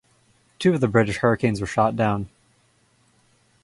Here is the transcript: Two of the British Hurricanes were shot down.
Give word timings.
Two 0.57 0.73
of 0.73 0.81
the 0.81 0.87
British 0.87 1.17
Hurricanes 1.17 1.61
were 1.61 1.67
shot 1.67 1.95
down. 1.95 2.27